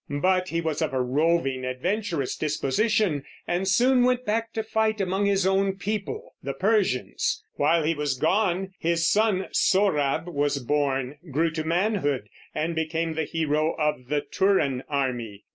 But 0.09 0.49
he 0.49 0.61
was 0.61 0.81
of 0.81 0.93
a 0.93 0.99
roving, 0.99 1.63
adventurous 1.63 2.35
disposition, 2.35 3.23
and 3.47 3.67
soon 3.67 4.03
went 4.03 4.25
back 4.25 4.51
to 4.53 4.63
fight 4.63 4.99
among 4.99 5.27
his 5.27 5.45
own 5.45 5.75
people, 5.77 6.33
the 6.41 6.55
Persians. 6.55 7.43
While 7.53 7.83
he 7.83 7.93
was 7.93 8.17
gone 8.17 8.73
his 8.79 9.07
son 9.07 9.45
Sohrab 9.51 10.27
was 10.27 10.57
born, 10.57 11.19
grew 11.29 11.51
to 11.51 11.63
manhood, 11.63 12.29
and 12.55 12.73
became 12.73 13.13
the 13.13 13.25
hero 13.25 13.75
of 13.77 14.07
the 14.07 14.21
Turan 14.21 14.81
army. 14.89 15.43